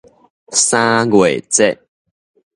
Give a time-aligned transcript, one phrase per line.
[0.51, 1.77] 三月節